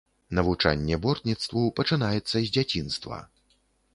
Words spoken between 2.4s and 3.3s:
дзяцінства.